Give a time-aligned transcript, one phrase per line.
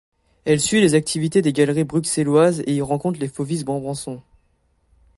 [0.45, 4.23] Elle suit les activités des galeries bruxelloises et y rencontre les fauvistes branbançons.